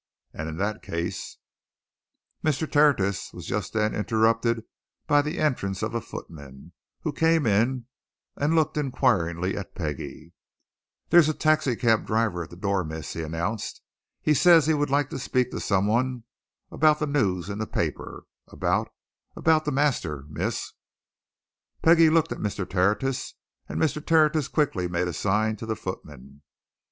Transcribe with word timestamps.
And 0.33 0.49
in 0.49 0.57
that 0.57 0.81
case" 0.81 1.37
Mr. 2.43 2.65
Tertius 2.67 3.31
was 3.33 3.45
just 3.45 3.73
then 3.73 3.93
interrupted 3.93 4.63
by 5.05 5.21
the 5.21 5.37
entrance 5.37 5.83
of 5.83 5.93
a 5.93 6.01
footman 6.01 6.71
who 7.01 7.11
came 7.13 7.45
in 7.45 7.85
and 8.35 8.55
looked 8.55 8.77
inquiringly 8.77 9.55
at 9.55 9.75
Peggie. 9.75 10.33
"There's 11.09 11.29
a 11.29 11.35
taxi 11.35 11.75
cab 11.75 12.07
driver 12.07 12.41
at 12.41 12.49
the 12.49 12.55
door, 12.55 12.83
miss," 12.83 13.13
he 13.13 13.21
announced. 13.21 13.83
"He 14.23 14.33
says 14.33 14.65
he 14.65 14.73
would 14.73 14.89
like 14.89 15.11
to 15.11 15.19
speak 15.19 15.51
to 15.51 15.59
some 15.59 15.85
one 15.85 16.23
about 16.71 16.97
the 16.99 17.05
news 17.05 17.47
in 17.47 17.59
the 17.59 17.67
paper 17.67 18.25
about 18.47 18.91
about 19.35 19.65
the 19.65 19.71
master, 19.71 20.25
miss." 20.29 20.73
Peggie 21.83 22.09
looked 22.09 22.31
at 22.31 22.39
Mr. 22.39 22.67
Tertius. 22.67 23.35
And 23.69 23.79
Mr. 23.79 24.03
Tertius 24.03 24.47
quickly 24.47 24.87
made 24.87 25.07
a 25.07 25.13
sign 25.13 25.57
to 25.57 25.67
the 25.67 25.75
footman. 25.75 26.41